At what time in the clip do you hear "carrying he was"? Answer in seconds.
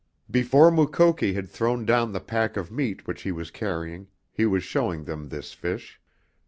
3.51-4.63